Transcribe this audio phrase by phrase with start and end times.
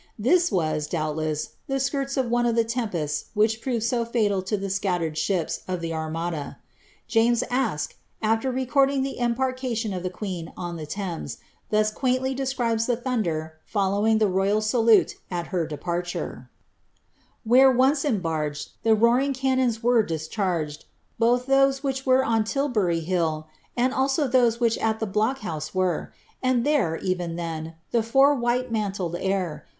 [0.17, 4.57] This was, doubtless, the skirts of one of the tempests which proved so fatal to
[4.57, 6.57] the scattered ships of the Ar mada.
[7.07, 11.37] James Aske, aAer recording the embarkation of the queen on the Thames,
[11.69, 16.49] thus quaintly describes the tliunder following the royal salute tt her departure:—
[17.43, 20.85] Where, once im barged, the roaring cannons were Discharged,
[21.19, 23.45] both those which were on Tilbury Hill,
[23.77, 26.11] And also those which at the Block House were,
[26.41, 29.67] And there, even then, the fore white mantled air.